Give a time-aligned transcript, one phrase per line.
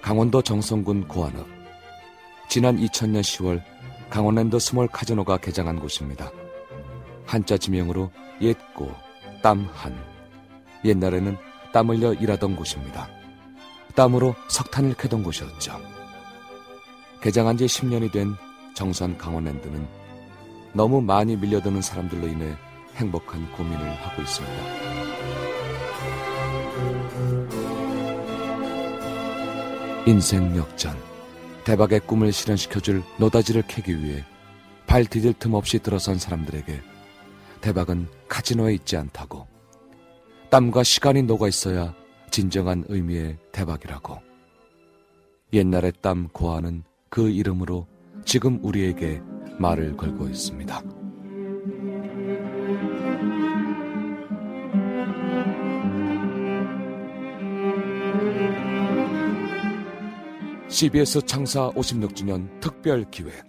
[0.00, 1.46] 강원도 정선군 고한읍.
[2.48, 3.62] 지난 2000년 10월
[4.10, 6.30] 강원랜드 스몰 카지노가 개장한 곳입니다.
[7.24, 8.10] 한자 지명으로
[8.42, 8.92] 옛 고,
[9.42, 9.96] 땀 한.
[10.84, 11.38] 옛날에는
[11.72, 13.08] 땀 흘려 일하던 곳입니다.
[13.94, 16.01] 땀으로 석탄을 캐던 곳이었죠.
[17.22, 18.34] 개장한 지 10년이 된
[18.74, 19.86] 정선 강원랜드는
[20.72, 22.56] 너무 많이 밀려드는 사람들로 인해
[22.96, 24.56] 행복한 고민을 하고 있습니다.
[30.06, 30.96] 인생 역전.
[31.64, 34.24] 대박의 꿈을 실현시켜줄 노다지를 캐기 위해
[34.88, 36.80] 발 디딜 틈 없이 들어선 사람들에게
[37.60, 39.46] 대박은 카지노에 있지 않다고.
[40.50, 41.94] 땀과 시간이 녹아 있어야
[42.32, 44.18] 진정한 의미의 대박이라고.
[45.52, 47.86] 옛날의 땀 고아는 그 이름으로
[48.24, 49.20] 지금 우리에게
[49.58, 50.82] 말을 걸고 있습니다.
[60.68, 63.44] CBS 창사 56주년 특별 기획.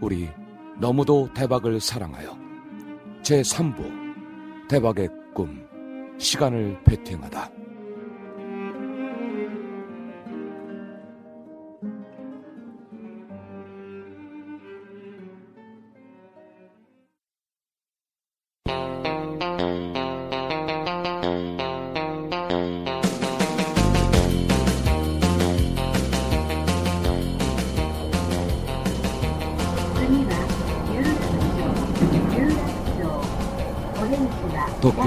[0.00, 0.30] 우리
[0.80, 2.38] 너무도 대박을 사랑하여.
[3.22, 4.66] 제3부.
[4.70, 5.68] 대박의 꿈.
[6.16, 7.57] 시간을 베팅하다.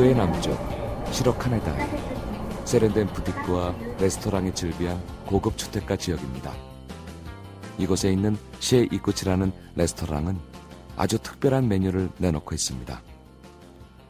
[0.02, 0.58] 도쿄의 남쪽
[1.12, 6.54] 시로카네다에 세련된 부티크와 레스토랑이 즐비한 고급 주택가 지역입니다.
[7.78, 10.40] 이곳에 있는 시에 이쿠치라는 레스토랑은
[10.98, 13.02] 아주 특별한 메뉴를 내놓고 있습니다.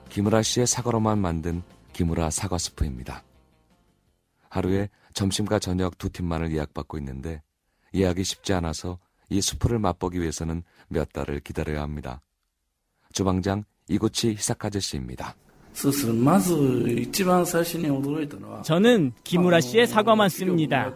[0.10, 1.62] 기무라 씨의 사과로만 만든
[1.92, 3.24] 기무라 사과 스프입니다.
[4.50, 7.42] 하루에 점심과 저녁 두 팀만을 예약받고 있는데
[7.94, 8.98] 예약이 쉽지 않아서
[9.30, 12.22] 이 수프를 맛보기 위해서는 몇 달을 기다려야 합니다.
[13.12, 15.36] 주방장 이구치 히사카즈 씨입니다.
[18.64, 20.94] 저는 기무라 씨의 사과만 씁니다.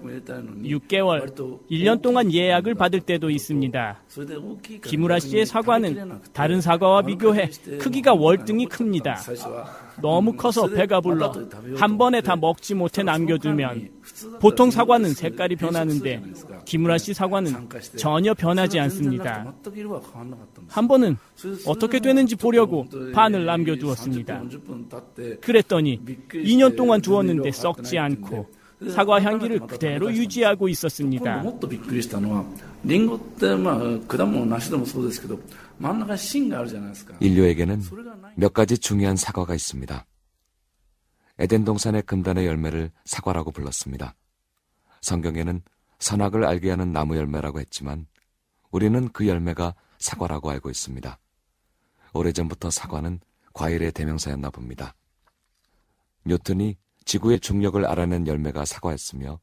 [0.63, 1.33] 6개월,
[1.71, 4.01] 1년 동안 예약을 받을 때도 있습니다.
[4.83, 7.49] 기무라 씨의 사과는 다른 사과와 비교해
[7.79, 9.15] 크기가 월등히 큽니다.
[10.01, 11.33] 너무 커서 배가 불러.
[11.77, 13.89] 한 번에 다 먹지 못해 남겨두면
[14.39, 16.23] 보통 사과는 색깔이 변하는데
[16.65, 19.53] 기무라 씨 사과는 전혀 변하지 않습니다.
[20.67, 21.17] 한 번은
[21.65, 24.43] 어떻게 되는지 보려고 반을 남겨두었습니다.
[25.41, 28.47] 그랬더니 2년 동안 두었는데 썩지 않고
[28.89, 31.43] 사과 향기를 그대로 유지하고 있었습니다.
[37.19, 37.81] 인류에게는
[38.35, 40.05] 몇 가지 중요한 사과가 있습니다.
[41.39, 44.15] 에덴 동산의 금단의 열매를 사과라고 불렀습니다.
[45.01, 45.61] 성경에는
[45.99, 48.07] 선악을 알게 하는 나무 열매라고 했지만
[48.71, 51.19] 우리는 그 열매가 사과라고 알고 있습니다.
[52.13, 53.19] 오래전부터 사과는
[53.53, 54.95] 과일의 대명사였나 봅니다.
[56.25, 59.39] 뉴턴이 지구의 중력을 알아낸 열매가 사과였으며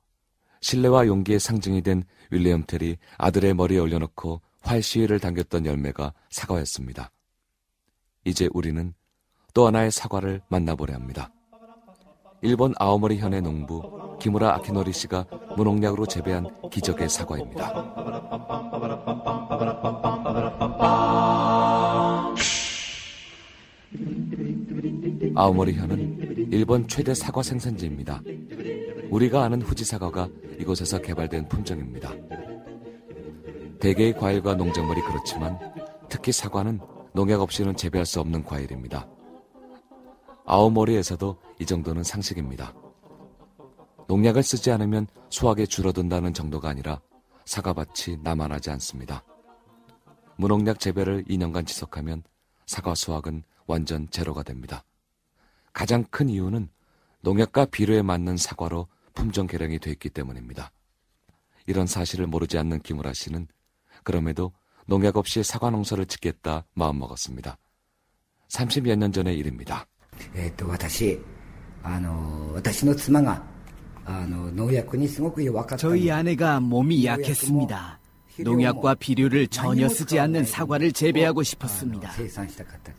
[0.60, 7.10] 신뢰와 용기의 상징이 된 윌리엄 텔이 아들의 머리에 올려놓고 활시위를 당겼던 열매가 사과였습니다.
[8.24, 8.94] 이제 우리는
[9.54, 11.30] 또 하나의 사과를 만나보려 합니다.
[12.40, 17.72] 일본 아오모리 현의 농부 기무라 아키노리 씨가 무농약으로 재배한 기적의 사과입니다.
[25.34, 28.22] 아오모리 현은 일본 최대 사과 생산지입니다.
[29.10, 32.12] 우리가 아는 후지 사과가 이곳에서 개발된 품종입니다.
[33.82, 35.58] 대개의 과일과 농작물이 그렇지만
[36.08, 36.78] 특히 사과는
[37.14, 39.08] 농약 없이는 재배할 수 없는 과일입니다.
[40.46, 42.72] 아오모리에서도 이 정도는 상식입니다.
[44.06, 47.00] 농약을 쓰지 않으면 수확이 줄어든다는 정도가 아니라
[47.44, 49.24] 사과밭이 남아나지 않습니다.
[50.36, 52.22] 무농약 재배를 2년간 지속하면
[52.66, 54.84] 사과 수확은 완전 제로가 됩니다.
[55.72, 56.68] 가장 큰 이유는
[57.22, 60.70] 농약과 비료에 맞는 사과로 품종 개량이 되어 있기 때문입니다.
[61.66, 63.48] 이런 사실을 모르지 않는 김우라 씨는
[64.02, 64.52] 그럼에도
[64.86, 67.56] 농약 없이 사과 농사를 짓겠다 마음먹었습니다.
[68.48, 69.86] 30여 년 전의 일입니다.
[75.76, 78.00] 저희 아내가 몸이 약했습니다.
[78.40, 82.10] 농약과 비료를 전혀 쓰지 않는 사과를 재배하고 싶었습니다.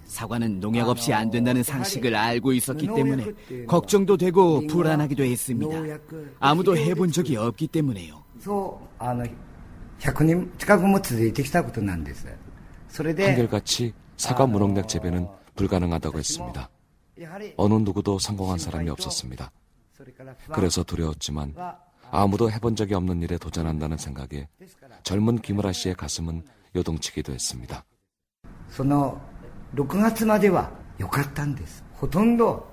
[0.05, 3.31] 사과는 농약 없이 안 된다는 상식을 알고 있었기 때문에
[3.67, 5.97] 걱정도 되고 불안하기도 했습니다.
[6.39, 8.23] 아무도 해본 적이 없기 때문에요.
[13.26, 15.26] 한결같이 사과 무농약 재배는
[15.56, 16.70] 불가능하다고 했습니다.
[17.56, 19.50] 어느 누구도 성공한 사람이 없었습니다.
[20.52, 21.54] 그래서 두려웠지만
[22.10, 24.48] 아무도 해본 적이 없는 일에 도전한다는 생각에
[25.02, 26.42] 젊은 김우라 씨의 가슴은
[26.76, 27.84] 요동치기도 했습니다.
[29.74, 31.84] 6月までは良かったんです。
[31.94, 32.66] ほとんど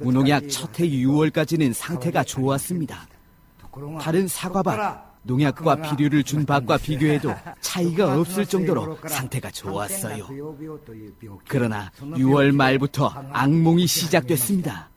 [0.00, 3.06] 무농약 첫 해 6월까지는 상태가 좋았습니다.
[4.00, 10.27] 다른 사과밭, 농약과 비료를 준 밭과 비교해도 차이가 없을 정도로 상태가 좋았어요.
[11.47, 14.89] 그러나 6월 말부터 악몽이 시작됐습니다.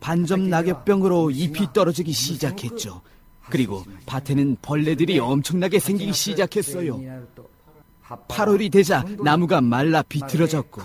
[0.00, 3.00] 반점 낙엽병으로 잎이 떨어지기 시작했죠.
[3.48, 7.00] 그리고 밭에는 벌레들이 엄청나게 생기기 시작했어요.
[8.28, 10.82] 8월이 되자 나무가 말라 비틀어졌고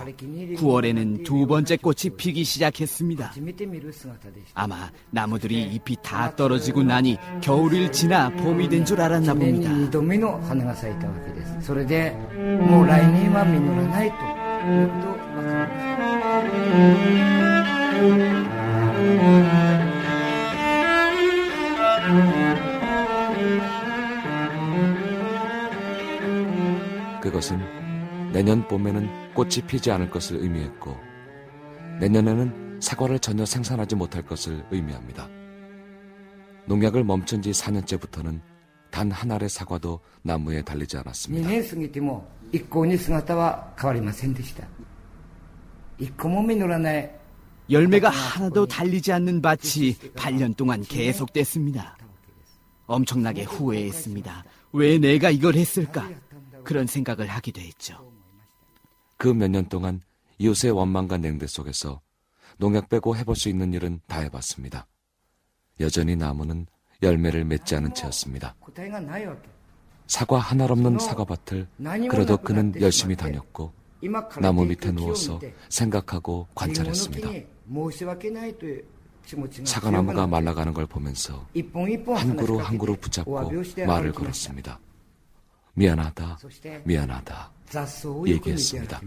[0.57, 3.33] 9월에는 두 번째 꽃이 피기 시작했습니다.
[4.53, 9.71] 아마 나무들이 잎이 다 떨어지고 나니 겨울을 지나 봄이 된 줄 알았나 봅니다.
[27.45, 30.97] 것은 내년 봄에는 꽃이 피지 않을 것을 의미했고
[31.99, 35.29] 내년에는 사과를 전혀 생산하지 못할 것을 의미합니다.
[36.65, 38.41] 농약을 멈춘 지 4년째부터는
[38.89, 41.47] 단 한 알의 사과도 나무에 달리지 않았습니다.
[47.69, 51.97] 열매가 하나도 달리지 않는 밭이 8년 동안 계속됐습니다.
[52.87, 54.43] 엄청나게 후회했습니다.
[54.73, 56.09] 왜 내가 이걸 했을까?
[56.65, 58.11] 그런 생각을 하기도 했죠.
[59.17, 60.01] 그 몇 년 동안
[60.39, 62.01] 이웃의 원망과 냉대 속에서
[62.57, 64.87] 농약 빼고 해볼 수 있는 일은 다 해봤습니다.
[65.79, 66.67] 여전히 나무는
[67.01, 68.55] 열매를 맺지 않은 채였습니다.
[70.07, 71.67] 사과 하나 없는 사과밭을
[72.09, 73.71] 그래도 그는 열심히 다녔고
[74.39, 75.39] 나무 밑에 누워서
[75.69, 77.29] 생각하고 관찰했습니다.
[79.65, 81.47] 사과나무가 말라가는 걸 보면서
[82.15, 83.51] 한 그루 한 그루 붙잡고
[83.87, 84.79] 말을 걸었습니다.
[85.75, 86.37] 미안하다,
[86.85, 87.51] 미안하다
[88.27, 89.01] 얘기했습니다.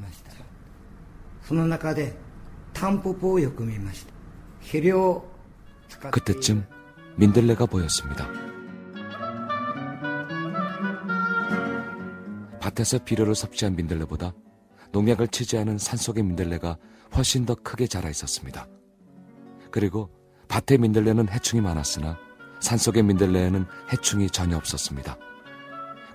[6.11, 6.67] 그때쯤
[7.17, 8.29] 민들레가 보였습니다.
[12.61, 14.35] 밭에서 비료를 섭취한 민들레보다
[14.93, 16.77] 농약을 치지 않은 산속의 민들레가
[17.17, 18.69] 훨씬 더 크게 자라 있었습니다.
[19.71, 20.11] 그리고
[20.49, 22.19] 밭의 민들레는 해충이 많았으나
[22.61, 25.17] 산속의 민들레에는 해충이 전혀 없었습니다.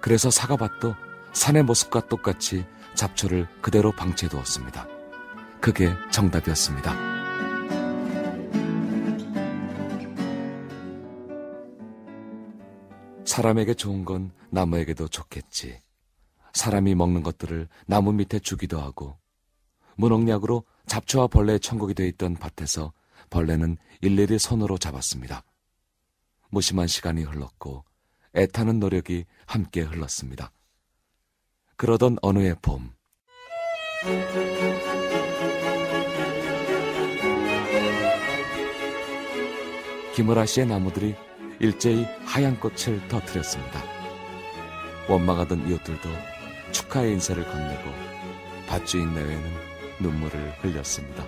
[0.04, 0.98] 그래서 사과밭도
[1.32, 4.86] 산의 모습과 똑같이 잡초를 그대로 방치해 두었습니다.
[5.62, 6.94] 그게 정답이었습니다.
[13.24, 15.82] 사람에게 좋은 건 나무에게도 좋겠지.
[16.52, 19.18] 사람이 먹는 것들을 나무 밑에 주기도 하고
[19.96, 22.92] 무농약으로 잡초와 벌레의 천국이 되어 있던 밭에서
[23.30, 25.46] 벌레는 일일이 손으로 잡았습니다.
[26.50, 27.86] 무심한 시간이 흘렀고
[28.36, 30.52] 애타는 노력이 함께 흘렀습니다.
[31.76, 32.92] 그러던 어느 해 봄,
[40.16, 41.16] 김우라 씨의 나무들이
[41.60, 43.82] 일제히 하얀 꽃을 터뜨렸습니다.
[45.10, 46.10] 원망하던 이웃들도
[46.72, 47.90] 축하의 인사를 건네고
[48.68, 49.44] 밭주인 내외는
[50.00, 51.26] 눈물을 흘렸습니다.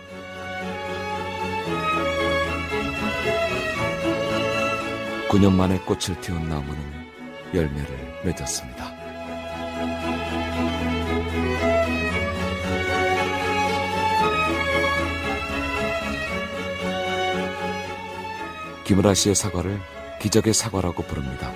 [5.36, 6.82] 9년 만에 꽃을 틔운 나무는
[7.54, 8.96] 열매를 맺었습니다.
[18.86, 19.78] 김우라 씨의 사과를
[20.22, 21.52] 기적의 사과라고 부릅니다.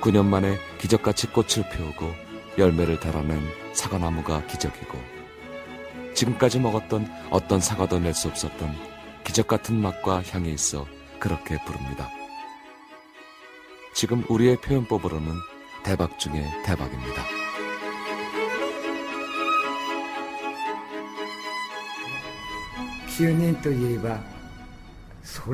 [0.00, 2.10] 9년 만에 기적같이 꽃을 피우고
[2.56, 3.38] 열매를 달아낸
[3.74, 4.98] 사과나무가 기적이고
[6.14, 8.74] 지금까지 먹었던 어떤 사과도 낼 수 없었던
[9.24, 10.86] 기적 같은 맛과 향이 있어
[11.18, 12.08] 그렇게 부릅니다.
[13.94, 15.32] 지금 우리의 표현법으로는
[15.84, 17.22] 대박 중의 대박입니다.
[25.22, 25.52] 소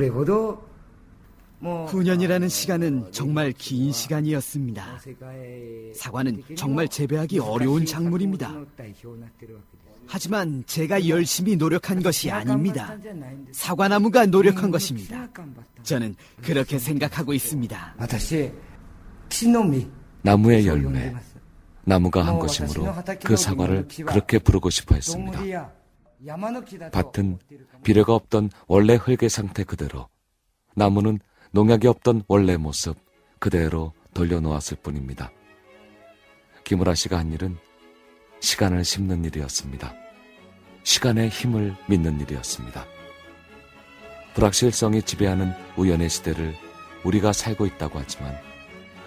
[1.63, 5.01] 9년이라는 뭐 시간은 정말 긴 시간이었습니다.
[5.95, 8.55] 사과는 정말 재배하기 어려운 작물입니다.
[10.07, 12.97] 하지만 제가 열심히 노력한 것이 아닙니다.
[13.53, 15.29] 사과나무가 노력한 것입니다.
[15.83, 17.95] 저는 그렇게 생각하고 있습니다.
[20.23, 21.15] 나무의 열매,
[21.85, 25.41] 나무가 한 것이므로 그 사과를 그렇게 부르고 싶어 했습니다.
[26.91, 27.39] 밭은
[27.83, 30.09] 비료가 없던 원래 흙의 상태 그대로,
[30.75, 32.97] 나무는 농약이 없던 원래 모습
[33.39, 35.31] 그대로 돌려놓았을 뿐입니다.
[36.65, 37.57] 김우라 씨가 한 일은
[38.41, 39.95] 시간을 심는 일이었습니다.
[40.83, 42.85] 시간의 힘을 믿는 일이었습니다.
[44.35, 46.55] 불확실성이 지배하는 우연의 시대를
[47.05, 48.37] 우리가 살고 있다고 하지만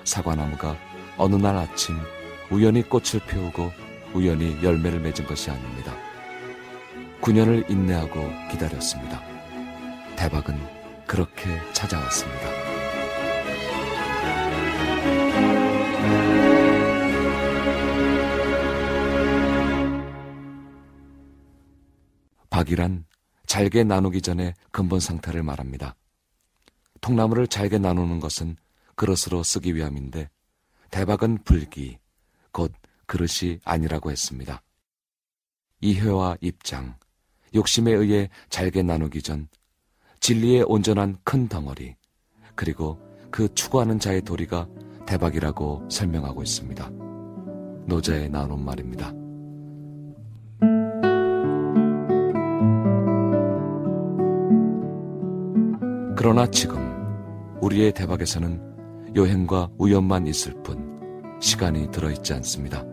[0.03, 0.75] 사과나무가
[1.17, 1.95] 어느 날 아침
[2.49, 3.71] 우연히 꽃을 피우고
[4.13, 5.95] 우연히 열매를 맺은 것이 아닙니다.
[7.21, 8.19] 9년을 인내하고
[8.49, 9.21] 기다렸습니다.
[10.15, 10.80] 대박은
[11.11, 12.39] 그렇게 찾아왔습니다.
[22.49, 23.03] 박이란
[23.45, 25.97] 잘게 나누기 전에 근본 상태를 말합니다.
[27.01, 28.55] 통나무를 잘게 나누는 것은
[28.95, 30.29] 그릇으로 쓰기 위함인데
[30.91, 31.97] 대박은 불기,
[32.53, 32.71] 곧
[33.05, 34.63] 그릇이 아니라고 했습니다.
[35.81, 36.97] 이해와 입장,
[37.53, 39.49] 욕심에 의해 잘게 나누기 전
[40.21, 41.95] 진리의 온전한 큰 덩어리,
[42.53, 42.99] 그리고
[43.31, 44.67] 그 추구하는 자의 도리가
[45.07, 46.91] 대박이라고 설명하고 있습니다.
[47.87, 49.11] 노자의 나눈 말입니다.
[56.15, 56.77] 그러나 지금
[57.59, 62.85] 우리의 대박에서는 여행과 우연만 있을 뿐 시간이 들어있지 않습니다.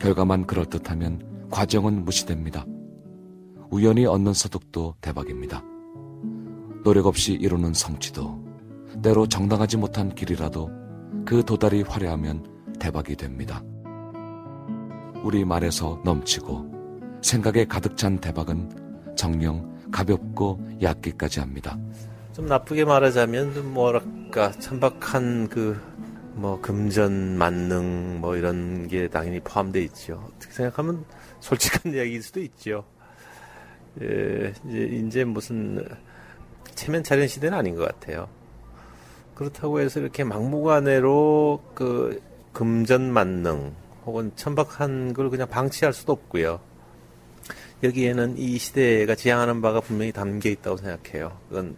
[0.00, 2.64] 결과만 그럴듯하면 과정은 무시됩니다.
[3.70, 5.62] 우연히 얻는 소득도 대박입니다.
[6.84, 8.44] 노력 없이 이루는 성취도,
[9.02, 10.70] 때로 정당하지 못한 길이라도
[11.24, 12.46] 그 도달이 화려하면
[12.78, 13.62] 대박이 됩니다.
[15.22, 21.78] 우리 말에서 넘치고 생각에 가득 찬 대박은 정령 가볍고 얕기까지 합니다.
[22.32, 25.96] 좀 나쁘게 말하자면 뭐랄까 천박한 그
[26.36, 30.22] 뭐 금전 만능 뭐 이런 게 당연히 포함되어 있죠.
[30.34, 31.04] 어떻게 생각하면
[31.40, 32.84] 솔직한 이야기일 수도 있죠.
[34.02, 35.84] 예, 이제 이제 무슨
[36.74, 38.28] 체면 차린 시대는 아닌 것 같아요.
[39.34, 42.22] 그렇다고 해서 이렇게 막무가내로 그
[42.52, 43.74] 금전 만능
[44.04, 46.60] 혹은 천박한 걸 그냥 방치할 수도 없고요.
[47.82, 51.38] 여기에는 이 시대가 지향하는 바가 분명히 담겨 있다고 생각해요.
[51.48, 51.76] 그건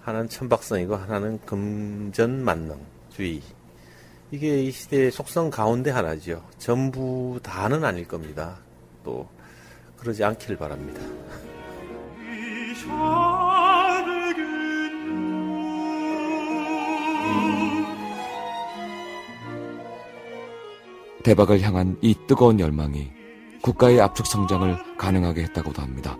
[0.00, 3.42] 하나는 천박성이고 하나는 금전만능주의.
[4.30, 6.44] 이게 이 시대의 속성 가운데 하나죠.
[6.58, 8.58] 전부 다는 아닐 겁니다.
[9.02, 9.28] 또
[10.00, 11.00] 그러지 않기를 바랍니다.
[21.22, 23.10] 대박을 향한 이 뜨거운 열망이
[23.62, 26.16] 국가의 압축 성장을 가능하게 했다고도 합니다.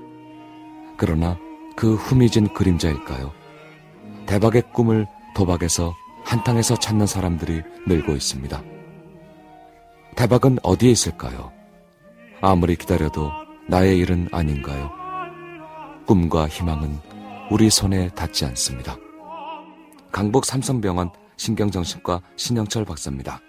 [0.99, 1.39] 그러나
[1.75, 3.33] 그 후미진 그림자일까요?
[4.27, 8.63] 대박의 꿈을 도박에서 한탕에서 찾는 사람들이 늘고 있습니다.
[10.17, 11.51] 대박은 어디에 있을까요?
[12.43, 13.40] 아무리 기다려도
[13.71, 14.91] 나의 일은 아닌가요?
[16.05, 16.99] 꿈과 희망은
[17.53, 18.97] 우리 손에 닿지 않습니다.
[20.11, 23.41] 강북 삼성병원 신경정신과 신영철 박사입니다.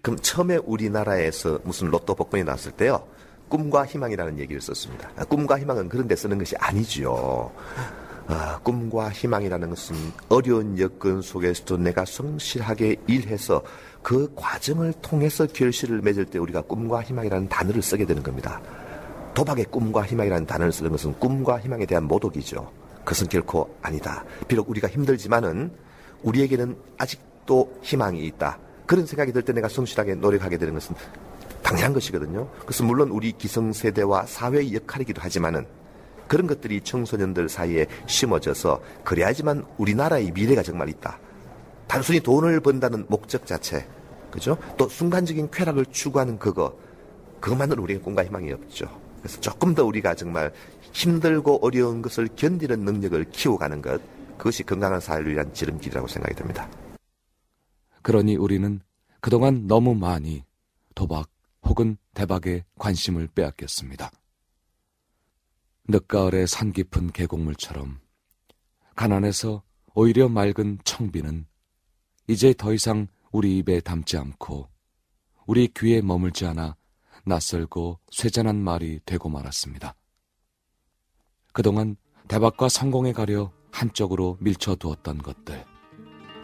[0.00, 3.06] 그럼 처음에 우리나라에서 무슨 로또 복권이 나왔을 때요.
[3.50, 5.10] 꿈과 희망이라는 얘기를 썼습니다.
[5.16, 7.52] 아, 꿈과 희망은 그런 데 쓰는 것이 아니지요.
[8.28, 9.94] 아, 꿈과 희망이라는 것은
[10.30, 13.62] 어려운 여건 속에서도 내가 성실하게 일해서
[14.02, 18.58] 그 과정을 통해서 결실을 맺을 때 우리가 꿈과 희망이라는 단어를 쓰게 되는 겁니다.
[19.40, 22.70] 도박의 꿈과 희망이라는 단어를 쓰는 것은 꿈과 희망에 대한 모독이죠.
[22.98, 24.22] 그것은 결코 아니다.
[24.46, 25.72] 비록 우리가 힘들지만은
[26.22, 28.58] 우리에게는 아직도 희망이 있다.
[28.84, 30.94] 그런 생각이 들 때 내가 성실하게 노력하게 되는 것은
[31.62, 32.50] 당연한 것이거든요.
[32.66, 35.66] 그래서 물론 우리 기성세대와 사회의 역할이기도 하지만은
[36.28, 41.18] 그런 것들이 청소년들 사이에 심어져서 그래야지만 우리나라의 미래가 정말 있다.
[41.86, 43.86] 단순히 돈을 번다는 목적 자체,
[44.30, 44.58] 그죠?
[44.76, 46.76] 또 순간적인 쾌락을 추구하는 그거,
[47.40, 49.08] 그것만으로 우리의 꿈과 희망이 없죠.
[49.20, 50.52] 그래서 조금 더 우리가 정말
[50.92, 54.00] 힘들고 어려운 것을 견디는 능력을 키워가는 것,
[54.36, 56.68] 그것이 건강한 사회를 위한 지름길이라고 생각이 됩니다.
[58.02, 58.80] 그러니 우리는
[59.20, 60.44] 그동안 너무 많이
[60.94, 61.28] 도박,
[61.62, 64.10] 혹은 대박에 관심을 빼앗겼습니다.
[65.88, 68.00] 늦가을의 산 깊은 계곡물처럼
[68.96, 69.62] 가난해서
[69.94, 71.46] 오히려 맑은 청비는
[72.28, 74.68] 이제 더 이상 우리 입에 담지 않고
[75.46, 76.76] 우리 귀에 머물지 않아
[77.24, 79.94] 낯설고 쇠잔한 말이 되고 말았습니다.
[81.52, 81.96] 그동안
[82.28, 85.64] 대박과 성공에 가려 한쪽으로 밀쳐두었던 것들,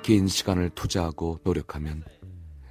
[0.02, 2.04] 긴 시간을 투자하고 노력하면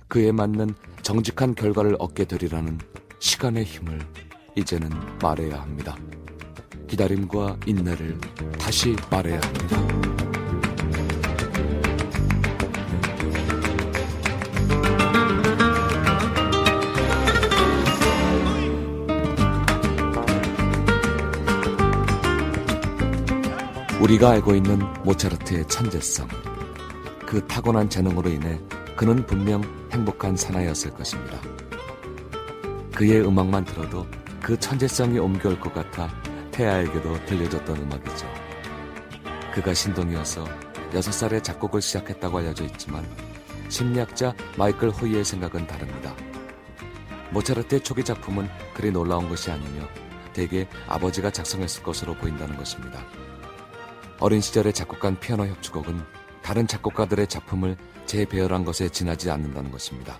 [0.08, 2.80] 그에 맞는 정직한 결과를 얻게 되리라는
[3.20, 4.00] 시간의 힘을
[4.56, 4.90] 이제는
[5.22, 5.98] 말해야 합니다.
[6.88, 8.20] 기다림과 인내를
[8.60, 10.35] 다시 말해야 합니다.
[24.06, 26.28] 우리가 알고 있는 모차르트의 천재성,
[27.26, 28.60] 그 타고난 재능으로 인해
[28.96, 31.42] 그는 분명 행복한 사나이였을 것입니다.
[32.94, 34.06] 그의 음악만 들어도
[34.44, 36.08] 그 천재성이 옮겨올 것 같아
[36.52, 38.32] 태아에게도 들려줬던 음악이죠.
[39.56, 40.46] 그가 신동이어서
[40.92, 43.04] 6살에 작곡을 시작했다고 알려져 있지만
[43.70, 46.14] 심리학자 마이클 호이의 생각은 다릅니다.
[47.32, 49.88] 모차르트의 초기 작품은 그리 놀라운 것이 아니며
[50.32, 53.04] 대개 아버지가 작성했을 것으로 보인다는 것입니다.
[54.22, 56.02] 어린 시절에 작곡한 피아노 협주곡은
[56.42, 60.20] 다른 작곡가들의 작품을 재배열한 것에 지나지 않는다는 것입니다.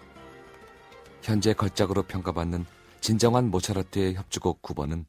[1.22, 2.66] 현재 걸작으로 평가받는
[3.00, 5.06] 진정한 모차르트의 협주곡 9번은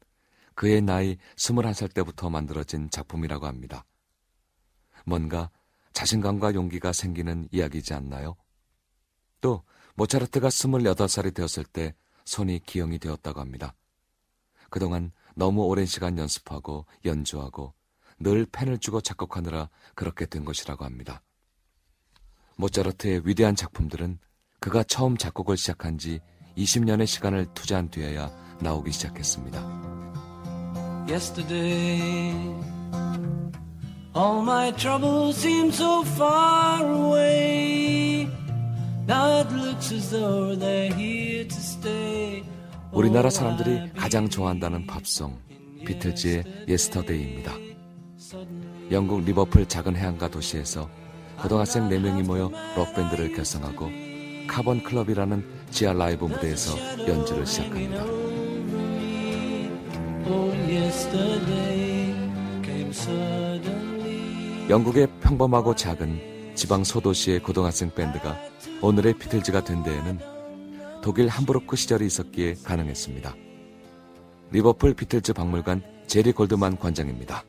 [0.54, 3.84] 그의 나이 21살 때부터 만들어진 작품이라고 합니다.
[5.04, 5.50] 뭔가
[5.92, 8.36] 자신감과 용기가 생기는 이야기이지 않나요?
[9.40, 9.64] 또
[9.94, 13.74] 모차르트가 28살이 되었을 때 손이 기형이 되었다고 합니다.
[14.70, 17.75] 그동안 너무 오랜 시간 연습하고 연주하고
[18.18, 21.22] 늘 펜을 주고 작곡하느라 그렇게 된 것이라고 합니다.
[22.56, 24.18] 모차르트의 위대한 작품들은
[24.60, 26.20] 그가 처음 작곡을 시작한 지
[26.56, 28.30] 20년의 시간을 투자한 뒤에야
[28.60, 29.60] 나오기 시작했습니다.
[31.08, 32.32] Yesterday,
[34.16, 38.28] all my troubles seem so far away.
[39.06, 42.44] Now it looks as though they're here to stay.
[42.90, 45.38] 우리나라 사람들이 가장 좋아한다는 팝송
[45.86, 47.65] 비틀즈의 Yesterday입니다.
[48.90, 50.88] 영국 리버풀 작은 해안가 도시에서
[51.40, 53.90] 고등학생 4명이 모여 록밴드를 결성하고
[54.48, 58.04] Cavern 클럽이라는 지하 라이브 무대에서 연주를 시작합니다.
[64.68, 68.36] 영국의 평범하고 작은 지방 소도시의 고등학생 밴드가
[68.80, 70.18] 오늘의 비틀즈가 된 데에는
[71.02, 73.34] 독일 함부르크 시절이 있었기에 가능했습니다.
[74.50, 77.44] 리버풀 비틀즈 박물관 제리 골드만 관장입니다.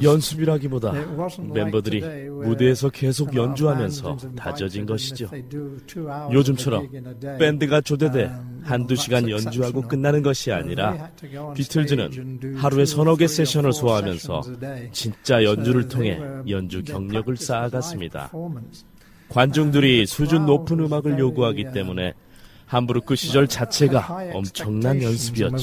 [0.00, 0.92] 연습이라기보다
[1.52, 5.28] 멤버들이 무대에서 계속 연주하면서 다져진 것이죠.
[6.32, 6.88] 요즘처럼
[7.38, 11.10] 밴드가 조대돼 um, 한두 시간 연주하고 끝나는 것이 아니라
[11.54, 14.42] 비틀즈는 하루에 서너 개 세션을 소화하면서
[14.92, 18.30] 진짜 연주를 통해 연주 경력을 쌓아갔습니다.
[19.30, 22.14] 관중들이 수준 높은 음악을 요구하기 때문에
[22.70, 25.56] 함부르크 시절 자체가 엄청난 연습이었죠.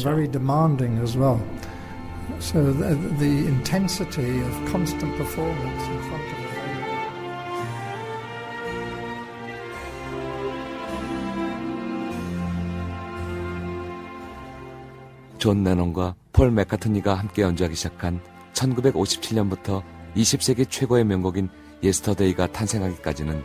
[15.38, 18.20] 존 레논과 폴 맥카트니가 함께 연주하기 시작한
[18.52, 19.82] 1957년부터
[20.18, 21.48] 20세기 최고의 명곡인
[21.84, 23.42] Yesterday가 탄생하기까지는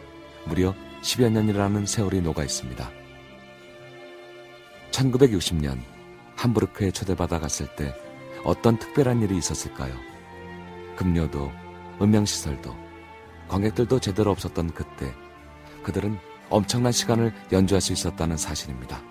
[0.46, 3.01] 무려 10여 년이라는 세월이 녹아 있습니다.
[4.92, 5.80] 1960년
[6.36, 7.94] 함부르크에 초대받아 갔을 때
[8.44, 9.94] 어떤 특별한 일이 있었을까요?
[10.96, 11.50] 급료도,
[12.00, 12.74] 음향시설도,
[13.48, 15.12] 관객들도 제대로 없었던 그때
[15.82, 19.02] 그들은 엄청난 시간을 연주할 수 있었다는 사실입니다.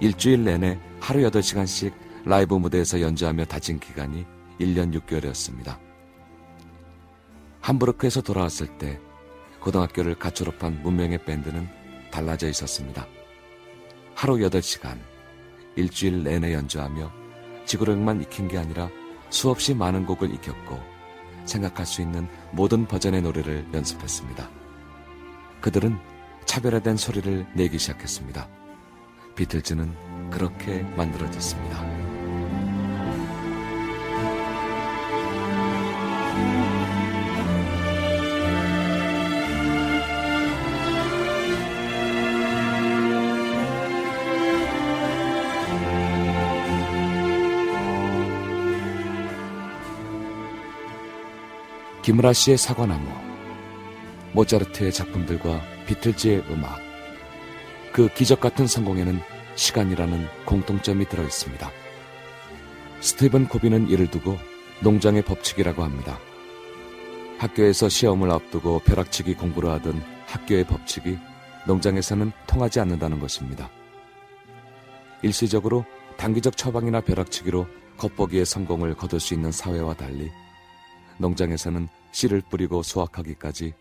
[0.00, 1.92] 일주일 내내 하루 8시간씩
[2.24, 4.26] 라이브 무대에서 연주하며 다진 기간이
[4.60, 5.78] 1년 6개월이었습니다.
[7.60, 9.00] 함부르크에서 돌아왔을 때
[9.60, 11.68] 고등학교를 갓 졸업한 문명의 밴드는
[12.10, 13.06] 달라져 있었습니다.
[14.18, 14.98] 하루 8시간,
[15.76, 17.12] 일주일 내내 연주하며
[17.66, 18.90] 지구력만 익힌 게 아니라
[19.30, 20.76] 수없이 많은 곡을 익혔고
[21.44, 24.50] 생각할 수 있는 모든 버전의 노래를 연습했습니다.
[25.60, 25.96] 그들은
[26.46, 28.48] 차별화된 소리를 내기 시작했습니다.
[29.36, 32.17] 비틀즈는 그렇게 만들어졌습니다.
[52.08, 53.06] 김우라 씨의 사과나무,
[54.32, 56.78] 모차르트의 작품들과 비틀즈의 음악,
[57.92, 59.20] 그 기적 같은 성공에는
[59.56, 61.70] 시간이라는 공통점이 들어 있습니다.
[63.00, 64.38] 스티븐 코비는 이를 두고
[64.80, 66.18] 농장의 법칙이라고 합니다.
[67.36, 71.18] 학교에서 시험을 앞두고 벼락치기 공부를 하던 학교의 법칙이
[71.66, 73.68] 농장에서는 통하지 않는다는 것입니다.
[75.20, 75.84] 일시적으로
[76.16, 77.66] 단기적 처방이나 벼락치기로
[77.98, 80.30] 겉보기의 성공을 거둘 수 있는 사회와 달리
[81.18, 83.74] 농장에서는 씨를 뿌리고 수확하기까지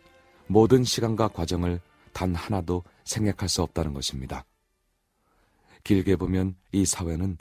[0.48, 1.80] 모든 시간과 과정을
[2.14, 4.46] 단 하나도 생략할 수 없다는 것입니다.
[5.84, 7.38] 길게 보면 이 사회는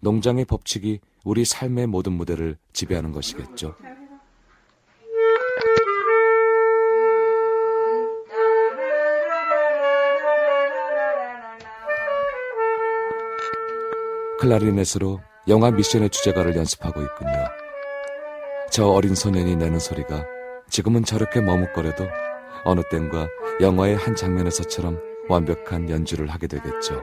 [0.00, 3.76] 농장의 법칙이 우리 삶의 모든 무대를 지배하는 것이겠죠.
[14.38, 17.59] 클라리넷으로 영화 미션의 주제가를 연습하고 있군요.
[18.70, 20.24] 저 어린 소년이 내는 소리가
[20.68, 22.06] 지금은 저렇게 머뭇거려도
[22.64, 23.26] 어느 땐과
[23.60, 27.02] 영화의 한 장면에서처럼 완벽한 연주를 하게 되겠죠.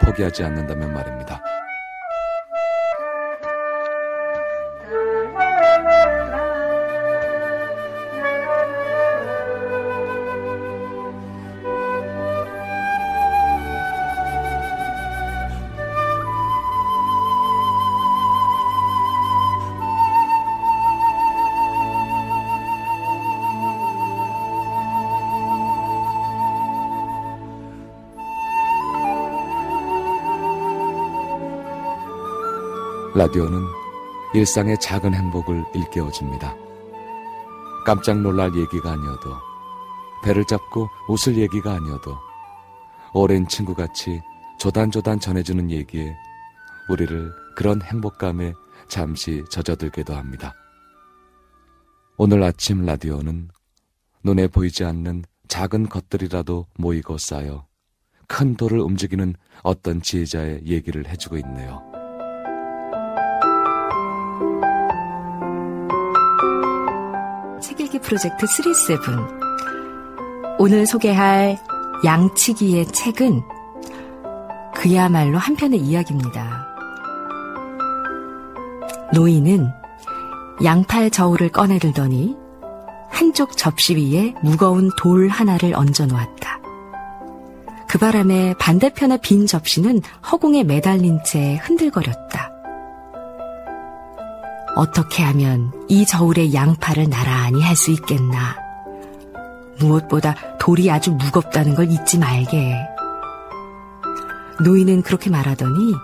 [0.00, 1.42] 포기하지 않는다면 말입니다.
[33.24, 33.58] 라디오는
[34.34, 36.54] 일상의 작은 행복을 일깨워줍니다.
[37.86, 39.34] 깜짝 놀랄 얘기가 아니어도,
[40.22, 42.18] 배를 잡고 웃을 얘기가 아니어도,
[43.14, 44.20] 오랜 친구같이
[44.58, 46.14] 조단조단 전해주는 얘기에
[46.90, 48.52] 우리를 그런 행복감에
[48.88, 50.52] 잠시 젖어들게도 합니다.
[52.18, 53.48] 오늘 아침 라디오는
[54.22, 57.66] 눈에 보이지 않는 작은 것들이라도 모이고 쌓여
[58.28, 61.93] 큰 돌을 움직이는 어떤 지혜자의 얘기를 해주고 있네요.
[68.04, 68.98] 프로젝트 37
[70.58, 71.58] 오늘 소개할
[72.04, 73.42] 양치기의 책은
[74.74, 76.66] 그야말로 한편의 이야기입니다.
[79.14, 79.70] 노인은
[80.62, 82.36] 양팔 저울을 꺼내들더니
[83.08, 86.60] 한쪽 접시 위에 무거운 돌 하나를 얹어 놓았다.
[87.88, 92.23] 그 바람에 반대편의 빈 접시는 허공에 매달린 채 흔들거렸다.
[94.76, 98.56] 어떻게 하면 이 저울의 양팔을 나란히 할 수 있겠나.
[99.78, 102.76] 무엇보다 돌이 아주 무겁다는 걸 잊지 말게.
[104.62, 105.94] 노인은 그렇게 말하더니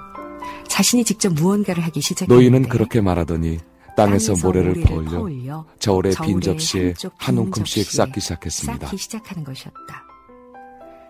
[0.69, 3.59] 자신이 직접 무언가를 하기 시작했는데 노인은 그렇게 말하더니
[3.97, 8.87] 땅에서 모래를, 모래를 퍼올려, 퍼올려 저울의 빈 접시에 한 움큼씩 쌓기 시작했습니다.
[8.87, 10.05] 쌓기 시작하는 것이었다.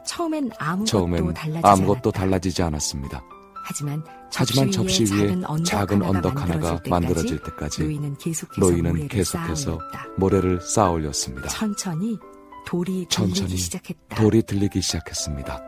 [0.07, 3.23] 처음엔 아무것도, 처음엔 달라지지, 아무것도 달라지지 않았습니다.
[3.63, 4.03] 하지만
[4.35, 9.79] 하지만 접시 위에 작은 언덕 하나가 만들어질 때까지 노인은 계속해서, 노인은 모래를, 계속해서
[10.17, 11.49] 모래를 쌓아 올렸습니다.
[11.49, 12.19] 천천히
[12.67, 14.17] 돌이 천천히 들리기 시작했다.
[14.17, 15.61] 돌이 들리기 시작했습니다.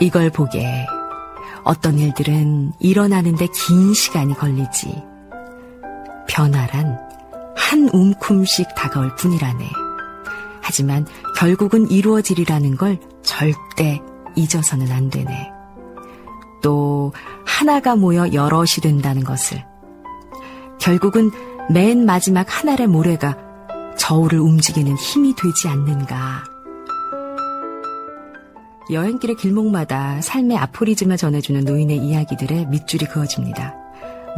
[0.00, 0.86] 이걸 보게
[1.64, 5.02] 어떤 일들은 일어나는데 긴 시간이 걸리지.
[6.28, 6.98] 변화란
[7.56, 9.68] 한 움큼씩 다가올 뿐이라네.
[10.62, 14.00] 하지만 결국은 이루어지리라는 걸 절대
[14.36, 15.57] 잊어서는 안 되네.
[16.62, 17.12] 또
[17.44, 19.64] 하나가 모여 여럿이 된다는 것을.
[20.78, 21.30] 결국은
[21.70, 23.36] 맨 마지막 하나의 모래가
[23.96, 26.44] 저울을 움직이는 힘이 되지 않는가.
[28.90, 33.74] 여행길의 길목마다 삶의 아포리즘을 전해주는 노인의 이야기들에 밑줄이 그어집니다.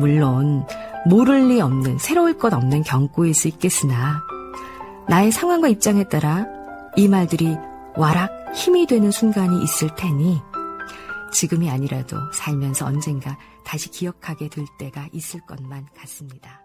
[0.01, 0.67] 물론
[1.07, 4.21] 모를 리 없는 새로울 것 없는 경고일 수 있겠으나
[5.09, 6.47] 나의 상황과 입장에 따라
[6.97, 7.57] 이 말들이
[7.97, 10.41] 와락 힘이 되는 순간이 있을 테니
[11.33, 16.61] 지금이 아니라도 살면서 언젠가 다시 기억하게 될 때가 있을 것만 같습니다.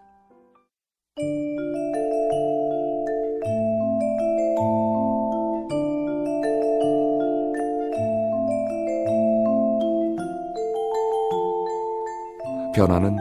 [12.74, 13.16] 변화는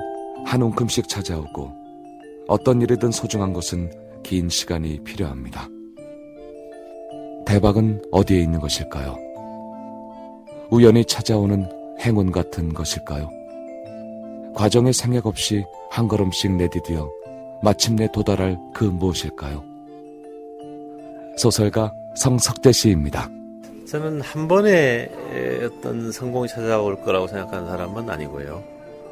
[0.46, 1.72] 한 움큼씩 찾아오고
[2.48, 3.90] 어떤 일이든 소중한 것은
[4.22, 5.70] 긴 시간이 필요합니다.
[7.46, 9.25] 대박은 어디에 있는 것일까요?
[10.72, 13.30] 우연히 찾아오는 행운 같은 것일까요?
[14.56, 17.10] 과정의 생각 없이 한 걸음씩 내디디어
[17.62, 19.64] 마침내 도달할 그 무엇일까요?
[21.38, 23.30] 소설가 성석대 씨입니다.
[23.88, 25.10] 저는 한 번에
[25.64, 28.64] 어떤 성공이 찾아올 거라고 생각하는 사람은 아니고요.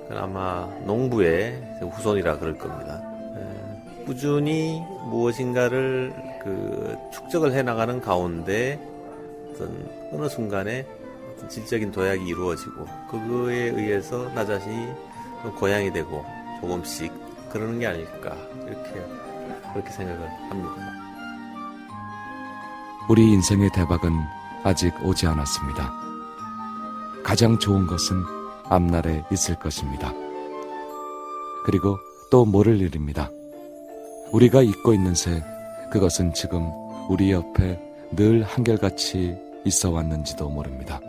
[0.09, 3.01] 아마 농부의 후손이라 그럴 겁니다.
[3.37, 6.13] 예, 꾸준히 무엇인가를
[6.43, 8.79] 그 축적을 해나가는 가운데
[9.51, 10.85] 어떤 어느 순간에
[11.49, 14.93] 질적인 도약이 이루어지고 그거에 의해서 나 자신이
[15.59, 16.25] 고향이 되고
[16.61, 17.11] 조금씩
[17.51, 19.05] 그러는 게 아닐까 이렇게
[19.73, 21.03] 그렇게 생각을 합니다.
[23.09, 24.11] 우리 인생의 대박은
[24.63, 25.91] 아직 오지 않았습니다.
[27.23, 28.23] 가장 좋은 것은
[28.65, 30.13] 앞날에 있을 것입니다.
[31.65, 31.97] 그리고
[32.31, 33.29] 또 모를 일입니다.
[34.31, 35.43] 우리가 잊고 있는 새,
[35.91, 36.69] 그것은 지금
[37.09, 37.79] 우리 옆에
[38.15, 40.99] 늘 한결같이 있어 왔는지도 모릅니다.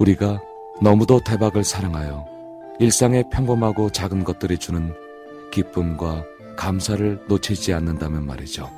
[0.00, 0.40] 우리가
[0.80, 2.26] 너무도 대박을 사랑하여
[2.78, 4.94] 일상의 평범하고 작은 것들이 주는
[5.52, 6.24] 기쁨과
[6.56, 8.70] 감사를 놓치지 않는다면 말이죠.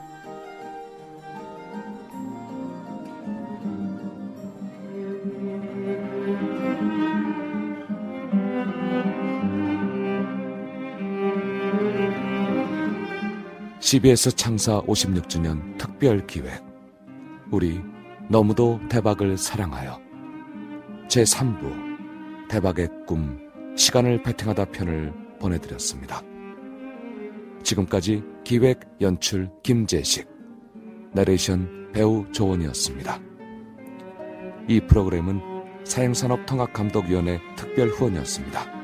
[13.78, 16.64] CBS 창사 56주년 특별 기획.
[17.52, 17.80] 우리
[18.28, 20.11] 너무도 대박을 사랑하여.
[21.12, 22.48] 제3부.
[22.48, 23.38] 대박의 꿈.
[23.76, 26.22] 시간을 배팅하다 편을 보내드렸습니다.
[27.62, 30.26] 지금까지 기획, 연출 김재식.
[31.12, 33.20] 나레이션 배우 조원이었습니다.
[34.68, 35.42] 이 프로그램은
[35.84, 38.81] 사행산업통합감독위원회 특별 후원이었습니다.